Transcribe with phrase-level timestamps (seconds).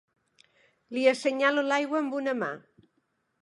[0.95, 2.51] Li assenyalo l'aigua amb una mà.